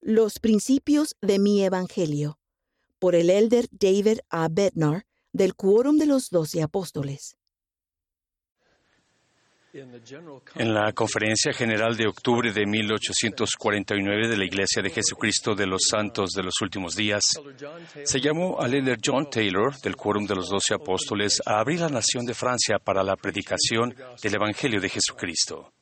[0.00, 2.38] Los principios de mi Evangelio,
[2.98, 4.48] por el elder David A.
[4.48, 7.36] Bednar, del Quórum de los Doce Apóstoles.
[10.54, 15.82] En la Conferencia General de octubre de 1849 de la Iglesia de Jesucristo de los
[15.90, 17.22] Santos de los Últimos Días,
[18.02, 21.90] se llamó al elder John Taylor del Quórum de los Doce Apóstoles a abrir la
[21.90, 25.74] nación de Francia para la predicación del Evangelio de Jesucristo.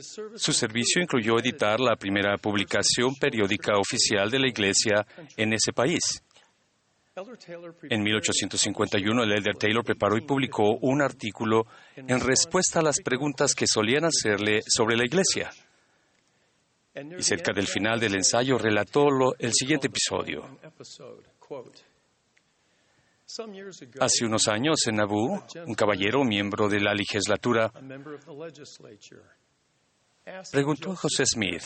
[0.00, 6.02] Su servicio incluyó editar la primera publicación periódica oficial de la Iglesia en ese país.
[7.90, 13.54] En 1851, el elder Taylor preparó y publicó un artículo en respuesta a las preguntas
[13.54, 15.50] que solían hacerle sobre la Iglesia.
[16.96, 20.58] Y cerca del final del ensayo relató lo, el siguiente episodio.
[24.00, 27.72] Hace unos años en Nabú, un caballero, miembro de la legislatura,
[30.50, 31.64] preguntó a José Smith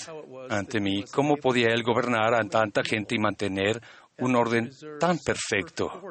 [0.50, 3.80] ante mí cómo podía él gobernar a tanta gente y mantener
[4.18, 6.02] un orden tan perfecto,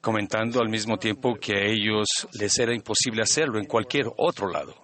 [0.00, 2.06] comentando al mismo tiempo que a ellos
[2.38, 4.74] les era imposible hacerlo en cualquier otro lado.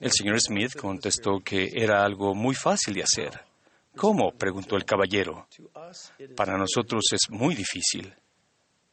[0.00, 3.40] El señor Smith contestó que era algo muy fácil de hacer.
[3.96, 4.32] ¿Cómo?
[4.32, 5.48] preguntó el caballero.
[6.36, 8.14] Para nosotros es muy difícil.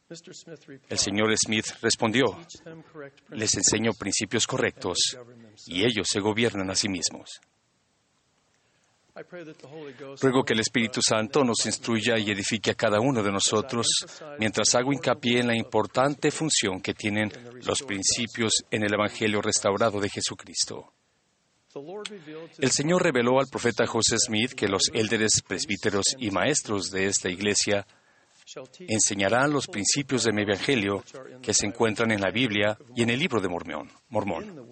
[0.08, 2.24] El señor Smith respondió,
[3.30, 4.98] les enseño principios correctos
[5.66, 7.40] y ellos se gobiernan a sí mismos.
[10.20, 13.86] Ruego que el Espíritu Santo nos instruya y edifique a cada uno de nosotros
[14.38, 17.30] mientras hago hincapié en la importante función que tienen
[17.64, 20.92] los principios en el Evangelio restaurado de Jesucristo.
[22.58, 27.30] El Señor reveló al profeta José Smith que los élderes, presbíteros y maestros de esta
[27.30, 27.86] iglesia
[28.88, 31.02] enseñarán los principios de mi Evangelio
[31.42, 34.68] que se encuentran en la Biblia y en el libro de Mormón, Mormón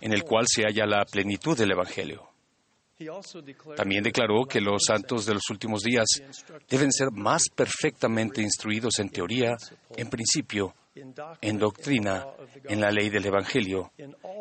[0.00, 2.28] en el cual se halla la plenitud del Evangelio.
[3.76, 6.06] También declaró que los santos de los últimos días
[6.68, 9.56] deben ser más perfectamente instruidos en teoría,
[9.96, 10.74] en principio,
[11.40, 12.26] en doctrina,
[12.64, 13.92] en la ley del Evangelio,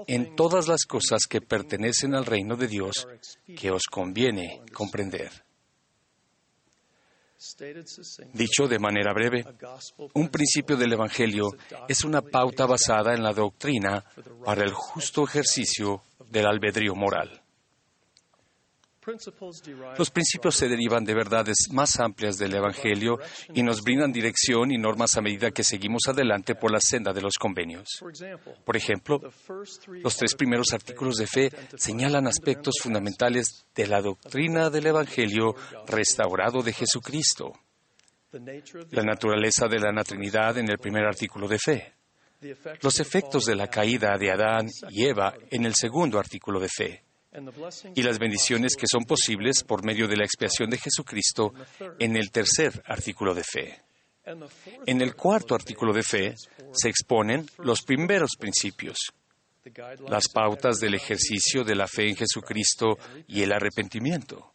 [0.07, 3.07] en todas las cosas que pertenecen al reino de Dios
[3.55, 5.46] que os conviene comprender.
[8.33, 9.45] Dicho de manera breve,
[10.13, 11.49] un principio del Evangelio
[11.87, 14.03] es una pauta basada en la doctrina
[14.43, 17.41] para el justo ejercicio del albedrío moral.
[19.97, 23.19] Los principios se derivan de verdades más amplias del Evangelio
[23.53, 27.21] y nos brindan dirección y normas a medida que seguimos adelante por la senda de
[27.21, 27.87] los convenios.
[28.65, 29.21] Por ejemplo,
[30.03, 35.55] los tres primeros artículos de fe señalan aspectos fundamentales de la doctrina del Evangelio
[35.87, 37.53] restaurado de Jesucristo.
[38.91, 41.93] La naturaleza de la Trinidad en el primer artículo de fe.
[42.81, 47.06] Los efectos de la caída de Adán y Eva en el segundo artículo de fe
[47.95, 51.53] y las bendiciones que son posibles por medio de la expiación de Jesucristo
[51.99, 53.81] en el tercer artículo de fe.
[54.85, 56.35] En el cuarto artículo de fe
[56.73, 58.97] se exponen los primeros principios,
[60.09, 64.53] las pautas del ejercicio de la fe en Jesucristo y el arrepentimiento,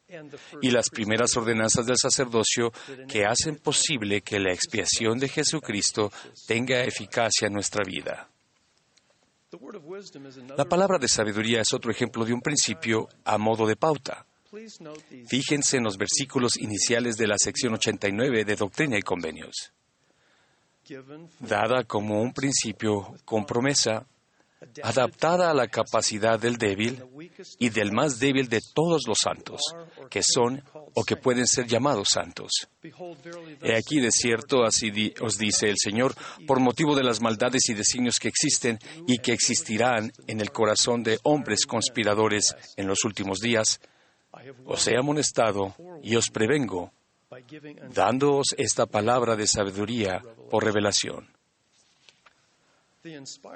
[0.61, 2.73] y las primeras ordenanzas del sacerdocio
[3.09, 6.13] que hacen posible que la expiación de Jesucristo
[6.47, 8.29] tenga eficacia en nuestra vida.
[10.57, 14.27] La palabra de sabiduría es otro ejemplo de un principio a modo de pauta.
[15.27, 19.73] Fíjense en los versículos iniciales de la sección 89 de Doctrina y Convenios.
[21.39, 24.07] Dada como un principio con promesa,
[24.83, 27.03] adaptada a la capacidad del débil
[27.59, 29.61] y del más débil de todos los santos,
[30.11, 30.63] que son
[30.95, 32.69] o que pueden ser llamados santos.
[33.63, 34.91] He aquí de cierto, así
[35.21, 36.15] os dice el Señor,
[36.47, 41.03] por motivo de las maldades y designios que existen y que existirán en el corazón
[41.03, 43.81] de hombres conspiradores en los últimos días,
[44.65, 46.93] os he amonestado y os prevengo,
[47.95, 51.29] dándoos esta palabra de sabiduría por revelación.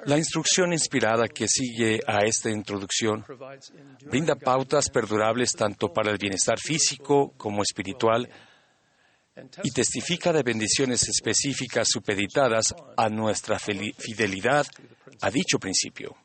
[0.05, 3.23] La instrucción inspirada que sigue a esta introducción
[4.05, 8.29] brinda pautas perdurables tanto para el bienestar físico como espiritual
[9.63, 14.67] y testifica de bendiciones específicas supeditadas a nuestra fidelidad
[15.21, 16.15] a dicho principio.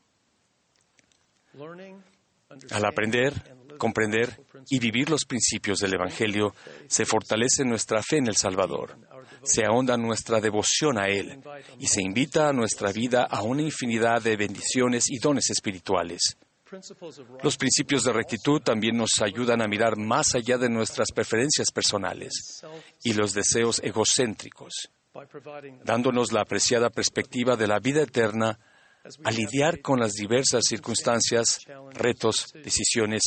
[2.71, 3.35] Al aprender,
[3.79, 6.55] comprender y vivir los principios del Evangelio,
[6.89, 8.97] se fortalece nuestra fe en el Salvador,
[9.45, 11.43] se ahonda nuestra devoción a Él
[11.79, 16.37] y se invita a nuestra vida a una infinidad de bendiciones y dones espirituales.
[17.43, 22.63] Los principios de rectitud también nos ayudan a mirar más allá de nuestras preferencias personales
[23.03, 24.89] y los deseos egocéntricos,
[25.85, 28.59] dándonos la apreciada perspectiva de la vida eterna
[29.25, 31.59] a lidiar con las diversas circunstancias,
[31.93, 33.23] retos, decisiones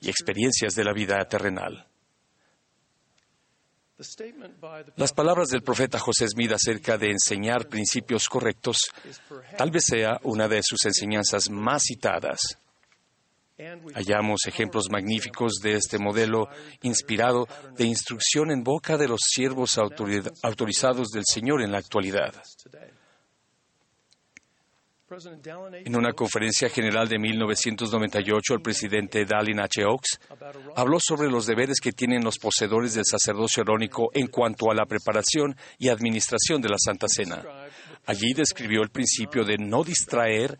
[0.00, 1.86] y experiencias de la vida terrenal.
[4.96, 8.78] Las palabras del profeta José Smith acerca de enseñar principios correctos
[9.56, 12.40] tal vez sea una de sus enseñanzas más citadas.
[13.94, 16.48] Hallamos ejemplos magníficos de este modelo
[16.82, 17.46] inspirado
[17.76, 22.34] de instrucción en boca de los siervos autorizados del Señor en la actualidad.
[25.84, 29.84] En una conferencia general de 1998, el presidente Dallin H.
[29.84, 30.20] Oaks
[30.76, 34.86] habló sobre los deberes que tienen los poseedores del sacerdocio arónico en cuanto a la
[34.86, 37.44] preparación y administración de la Santa Cena.
[38.06, 40.58] Allí describió el principio de no distraer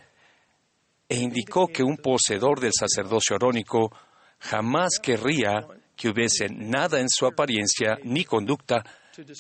[1.09, 3.91] e indicó que un poseedor del sacerdocio arónico
[4.39, 5.67] jamás querría
[5.97, 8.83] que hubiese nada en su apariencia ni conducta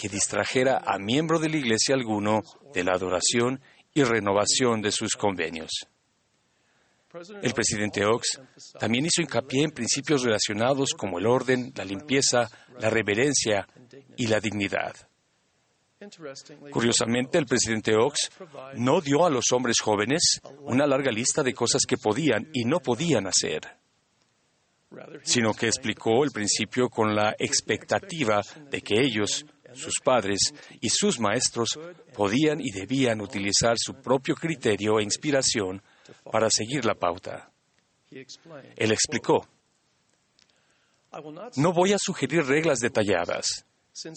[0.01, 3.61] que distrajera a miembro de la iglesia alguno de la adoración
[3.95, 5.71] y renovación de sus convenios.
[7.43, 8.41] El presidente Oaks
[8.79, 12.51] también hizo hincapié en principios relacionados como el orden, la limpieza,
[12.81, 13.69] la reverencia
[14.17, 14.97] y la dignidad.
[16.71, 18.31] Curiosamente, el presidente Oaks
[18.75, 22.81] no dio a los hombres jóvenes una larga lista de cosas que podían y no
[22.81, 23.61] podían hacer,
[25.23, 31.21] sino que explicó el principio con la expectativa de que ellos, sus padres y sus
[31.21, 31.79] maestros
[32.15, 35.83] podían y debían utilizar su propio criterio e inspiración
[36.31, 37.51] para seguir la pauta.
[38.11, 39.47] Él explicó,
[41.57, 43.65] no voy a sugerir reglas detalladas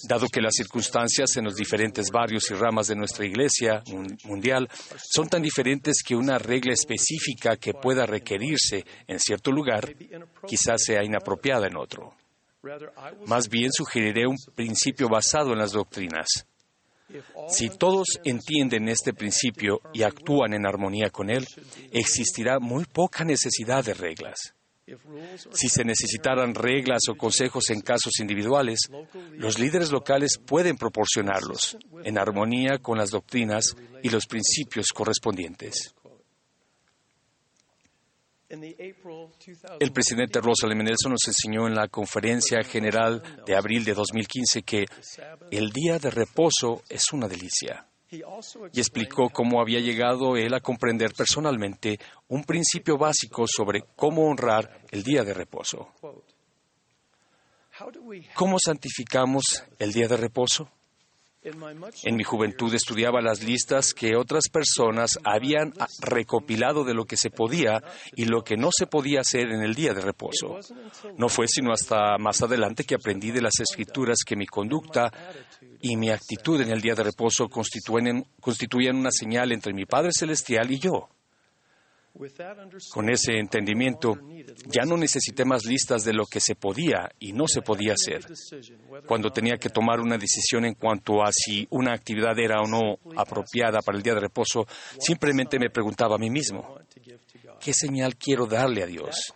[0.08, 3.84] dado que las circunstancias en los diferentes barrios y ramas de nuestra Iglesia
[4.24, 4.68] mundial
[5.04, 9.96] son tan diferentes que una regla específica que pueda requerirse en cierto lugar
[10.48, 12.16] quizás sea inapropiada en otro.
[13.26, 16.28] Más bien sugeriré un principio basado en las doctrinas.
[17.50, 21.46] Si todos entienden este principio y actúan en armonía con él,
[21.92, 24.54] existirá muy poca necesidad de reglas.
[25.52, 28.80] Si se necesitaran reglas o consejos en casos individuales,
[29.34, 35.94] los líderes locales pueden proporcionarlos en armonía con las doctrinas y los principios correspondientes.
[38.50, 40.84] El presidente Russell M.
[40.84, 44.86] Nelson nos enseñó en la conferencia general de abril de 2015 que
[45.52, 51.14] el día de reposo es una delicia y explicó cómo había llegado él a comprender
[51.14, 52.00] personalmente
[52.30, 55.92] un principio básico sobre cómo honrar el día de reposo.
[58.34, 60.72] ¿Cómo santificamos el día de reposo?
[61.44, 67.30] En mi juventud estudiaba las listas que otras personas habían recopilado de lo que se
[67.30, 67.82] podía
[68.16, 70.60] y lo que no se podía hacer en el día de reposo.
[71.18, 75.12] No fue sino hasta más adelante que aprendí de las escrituras que mi conducta
[75.82, 80.12] y mi actitud en el día de reposo constituían, constituían una señal entre mi Padre
[80.12, 81.08] Celestial y yo.
[82.92, 84.18] Con ese entendimiento,
[84.70, 88.26] ya no necesité más listas de lo que se podía y no se podía hacer.
[89.06, 92.98] Cuando tenía que tomar una decisión en cuanto a si una actividad era o no
[93.16, 94.66] apropiada para el día de reposo,
[95.00, 96.80] simplemente me preguntaba a mí mismo,
[97.60, 99.34] ¿qué señal quiero darle a Dios?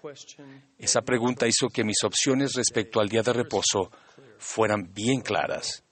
[0.77, 3.91] Esa pregunta hizo que mis opciones respecto al día de reposo
[4.37, 5.83] fueran bien claras.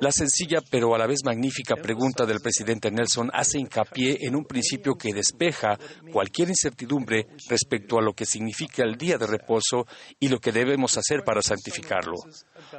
[0.00, 4.44] La sencilla pero a la vez magnífica pregunta del presidente Nelson hace hincapié en un
[4.44, 5.78] principio que despeja
[6.12, 9.86] cualquier incertidumbre respecto a lo que significa el día de reposo
[10.18, 12.16] y lo que debemos hacer para santificarlo.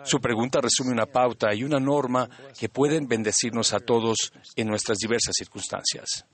[0.03, 4.97] Su pregunta resume una pauta y una norma que pueden bendecirnos a todos en nuestras
[4.97, 6.25] diversas circunstancias.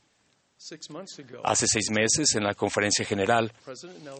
[1.43, 3.51] Hace seis meses, en la conferencia general,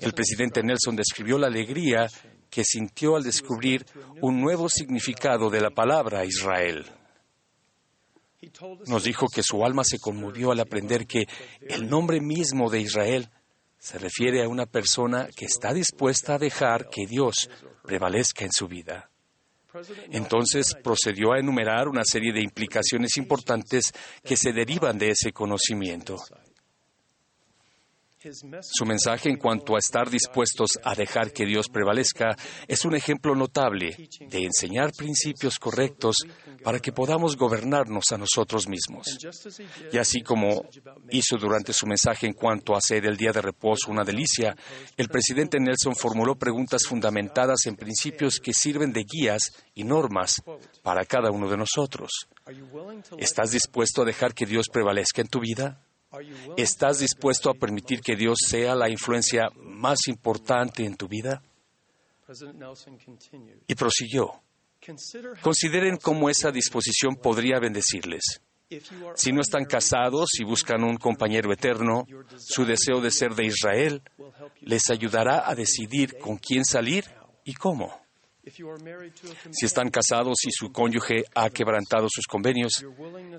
[0.02, 2.08] el presidente Nelson describió la alegría
[2.50, 3.86] que sintió al descubrir
[4.22, 6.86] un nuevo significado de la palabra Israel.
[8.88, 11.28] Nos dijo que su alma se conmovió al aprender que
[11.62, 13.30] el nombre mismo de Israel
[13.78, 17.52] se refiere a una persona que está dispuesta a dejar que Dios
[17.84, 19.11] prevalezca en su vida.
[20.12, 23.92] Entonces procedió a enumerar una serie de implicaciones importantes
[24.24, 26.18] que se derivan de ese conocimiento.
[28.62, 32.36] Su mensaje en cuanto a estar dispuestos a dejar que Dios prevalezca
[32.68, 33.96] es un ejemplo notable
[34.28, 36.18] de enseñar principios correctos
[36.64, 39.18] para que podamos gobernarnos a nosotros mismos.
[39.92, 40.64] Y así como
[41.10, 44.56] hizo durante su mensaje en cuanto a hacer el día de reposo una delicia,
[44.98, 49.42] el presidente Nelson formuló preguntas fundamentadas en principios que sirven de guías
[49.74, 50.44] y normas
[50.84, 52.12] para cada uno de nosotros.
[53.18, 55.82] ¿Estás dispuesto a dejar que Dios prevalezca en tu vida?
[56.58, 61.42] ¿Estás dispuesto a permitir que Dios sea la influencia más importante en tu vida?
[63.68, 64.42] Y prosiguió.
[65.42, 68.42] Consideren cómo esa disposición podría bendecirles.
[69.16, 72.06] Si no están casados y buscan un compañero eterno,
[72.38, 74.02] su deseo de ser de Israel
[74.62, 77.06] les ayudará a decidir con quién salir
[77.44, 78.01] y cómo.
[78.44, 82.84] Si están casados y su cónyuge ha quebrantado sus convenios,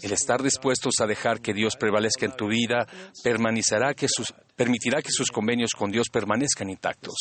[0.01, 2.87] el estar dispuestos a dejar que Dios prevalezca en tu vida
[3.25, 7.17] permanecerá que sus, permitirá que sus convenios con Dios permanezcan intactos.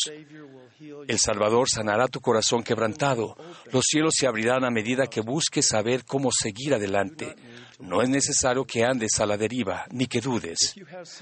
[1.07, 3.35] El Salvador sanará tu corazón quebrantado.
[3.71, 7.35] Los cielos se abrirán a medida que busques saber cómo seguir adelante.
[7.79, 10.75] No es necesario que andes a la deriva, ni que dudes.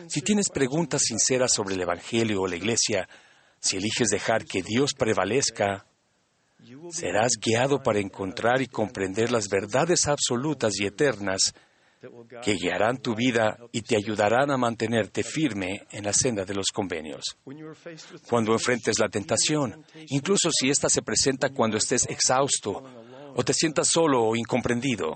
[0.07, 3.07] Si tienes preguntas sinceras sobre el Evangelio o la Iglesia,
[3.61, 5.85] si eliges dejar que Dios prevalezca,
[6.91, 11.53] serás guiado para encontrar y comprender las verdades absolutas y eternas
[12.41, 16.67] que guiarán tu vida y te ayudarán a mantenerte firme en la senda de los
[16.73, 17.37] convenios.
[18.29, 22.83] Cuando enfrentes la tentación, incluso si ésta se presenta cuando estés exhausto
[23.35, 25.15] o te sientas solo o incomprendido,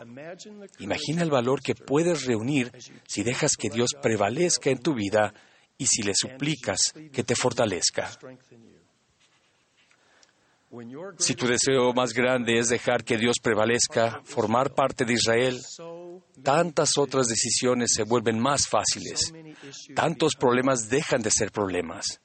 [0.80, 2.72] imagina el valor que puedes reunir
[3.08, 5.34] si dejas que Dios prevalezca en tu vida
[5.78, 8.10] y si le suplicas que te fortalezca.
[11.18, 15.60] Si tu deseo más grande es dejar que Dios prevalezca, formar parte de Israel,
[16.42, 19.32] tantas otras decisiones se vuelven más fáciles.
[19.96, 22.20] Tantos problemas dejan de ser problemas.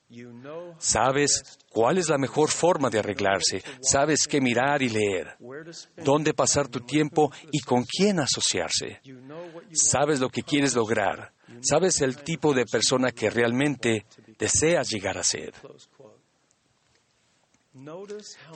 [0.78, 3.62] Sabes cuál es la mejor forma de arreglarse.
[3.82, 5.36] Sabes qué mirar y leer.
[6.02, 9.02] Dónde pasar tu tiempo y con quién asociarse.
[9.72, 11.32] Sabes lo que quieres lograr.
[11.60, 14.06] Sabes el tipo de persona que realmente
[14.38, 15.52] deseas llegar a ser.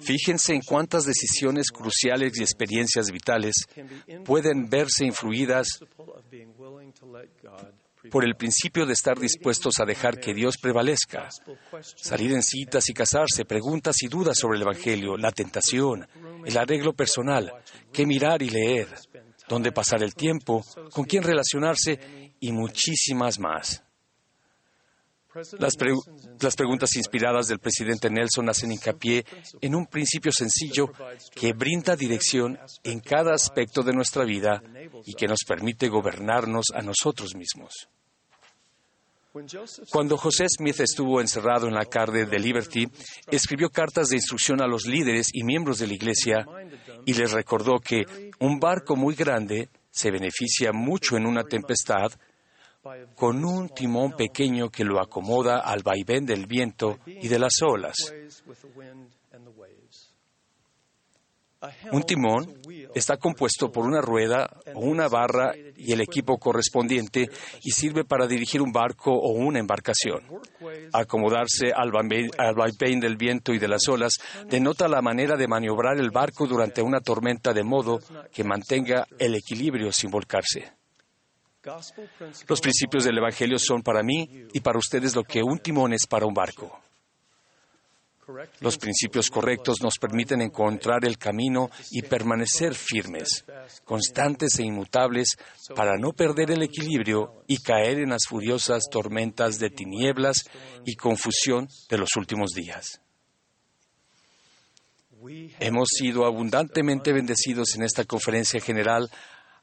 [0.00, 3.54] Fíjense en cuántas decisiones cruciales y experiencias vitales
[4.24, 5.80] pueden verse influidas
[8.10, 11.28] por el principio de estar dispuestos a dejar que Dios prevalezca.
[11.96, 16.06] Salir en citas y casarse, preguntas y dudas sobre el Evangelio, la tentación,
[16.44, 17.52] el arreglo personal,
[17.92, 18.88] qué mirar y leer,
[19.48, 23.82] dónde pasar el tiempo, con quién relacionarse y muchísimas más.
[25.58, 25.76] Las,
[26.56, 29.24] preguntas inspiradas del presidente Nelson hacen hincapié
[29.62, 30.92] en un principio sencillo
[31.34, 34.62] que brinda dirección en cada aspecto de nuestra vida
[35.06, 37.88] y que nos permite gobernarnos a nosotros mismos.
[39.90, 42.86] Cuando José Smith estuvo encerrado en la cárcel de Liberty,
[43.30, 46.46] escribió cartas de instrucción a los líderes y miembros de la Iglesia
[47.06, 48.04] y les recordó que
[48.40, 52.12] un barco muy grande se beneficia mucho en una tempestad
[53.14, 57.96] con un timón pequeño que lo acomoda al vaivén del viento y de las olas.
[61.92, 62.60] Un timón
[62.92, 67.30] está compuesto por una rueda o una barra y el equipo correspondiente
[67.62, 70.24] y sirve para dirigir un barco o una embarcación.
[70.92, 74.14] Acomodarse al vaivén del viento y de las olas
[74.48, 78.00] denota la manera de maniobrar el barco durante una tormenta de modo
[78.32, 80.81] que mantenga el equilibrio sin volcarse.
[82.48, 86.06] Los principios del Evangelio son para mí y para ustedes lo que un timón es
[86.08, 86.80] para un barco.
[88.60, 93.44] Los principios correctos nos permiten encontrar el camino y permanecer firmes,
[93.84, 95.36] constantes e inmutables
[95.74, 100.36] para no perder el equilibrio y caer en las furiosas tormentas de tinieblas
[100.84, 103.00] y confusión de los últimos días.
[105.60, 109.08] Hemos sido abundantemente bendecidos en esta conferencia general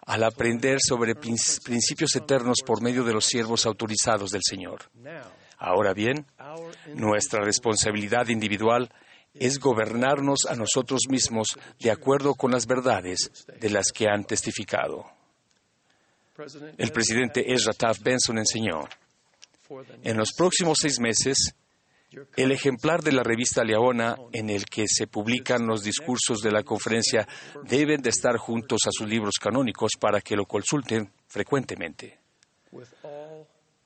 [0.05, 4.89] al aprender sobre principios eternos por medio de los siervos autorizados del Señor.
[5.57, 6.25] Ahora bien,
[6.95, 8.89] nuestra responsabilidad individual
[9.33, 15.05] es gobernarnos a nosotros mismos de acuerdo con las verdades de las que han testificado.
[16.77, 18.87] El presidente Ezra Taft Benson enseñó,
[20.03, 21.53] en los próximos seis meses,
[22.35, 26.63] el ejemplar de la revista Leona en el que se publican los discursos de la
[26.63, 27.27] conferencia
[27.63, 32.19] deben de estar juntos a sus libros canónicos para que lo consulten frecuentemente.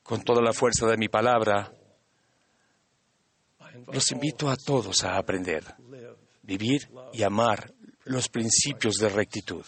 [0.01, 1.73] Con toda la fuerza de mi palabra,
[3.91, 5.63] los invito a todos a aprender,
[6.41, 7.73] vivir y amar
[8.05, 9.65] los principios de rectitud.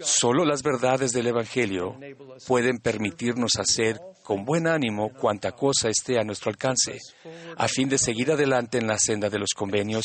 [0.00, 1.98] Solo las verdades del Evangelio
[2.46, 6.98] pueden permitirnos hacer con buen ánimo cuanta cosa esté a nuestro alcance,
[7.56, 10.04] a fin de seguir adelante en la senda de los convenios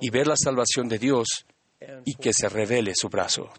[0.00, 1.26] y ver la salvación de Dios
[2.04, 3.50] y que se revele su brazo.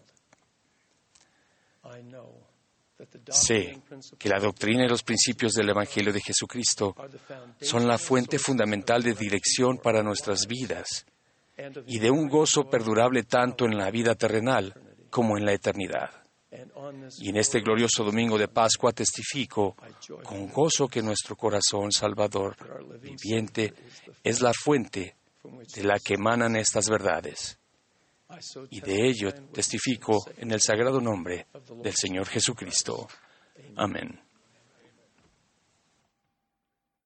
[3.29, 3.81] Sé
[4.17, 6.95] que la doctrina y los principios del Evangelio de Jesucristo
[7.61, 11.05] son la fuente fundamental de dirección para nuestras vidas
[11.85, 14.73] y de un gozo perdurable tanto en la vida terrenal
[15.09, 16.09] como en la eternidad.
[17.19, 19.75] Y en este glorioso domingo de Pascua testifico
[20.23, 22.55] con gozo que nuestro corazón salvador
[22.99, 23.73] viviente
[24.23, 25.15] es la fuente
[25.75, 27.59] de la que emanan estas verdades.
[28.69, 31.47] y de ello testifico en el sagrado nombre
[31.81, 33.07] del Señor Jesucristo.
[33.75, 34.26] Amén.